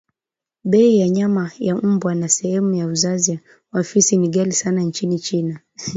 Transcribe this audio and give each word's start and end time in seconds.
bei 0.63 0.87
ya 0.99 1.07
nyama 1.09 1.51
ya 1.59 1.75
mbwa 1.75 2.15
na 2.15 2.27
sehemu 2.29 2.75
za 2.77 2.85
uzazi 2.85 3.39
wa 3.71 3.83
fisi 3.83 4.17
ni 4.17 4.29
ghali 4.29 4.51
sana 4.51 4.81
nchini 4.81 5.19
China 5.19 5.59